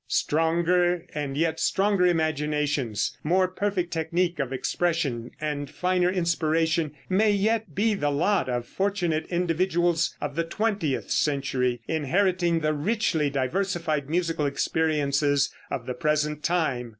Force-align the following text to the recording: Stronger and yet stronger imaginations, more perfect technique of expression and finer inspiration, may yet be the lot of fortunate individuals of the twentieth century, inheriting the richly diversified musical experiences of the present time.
Stronger 0.07 1.05
and 1.13 1.37
yet 1.37 1.59
stronger 1.59 2.07
imaginations, 2.07 3.15
more 3.23 3.47
perfect 3.47 3.93
technique 3.93 4.39
of 4.39 4.51
expression 4.51 5.29
and 5.39 5.69
finer 5.69 6.09
inspiration, 6.09 6.93
may 7.07 7.29
yet 7.31 7.75
be 7.75 7.93
the 7.93 8.09
lot 8.09 8.49
of 8.49 8.65
fortunate 8.65 9.27
individuals 9.27 10.15
of 10.19 10.35
the 10.35 10.43
twentieth 10.43 11.11
century, 11.11 11.81
inheriting 11.87 12.61
the 12.61 12.73
richly 12.73 13.29
diversified 13.29 14.09
musical 14.09 14.47
experiences 14.47 15.53
of 15.69 15.85
the 15.85 15.93
present 15.93 16.41
time. 16.43 16.89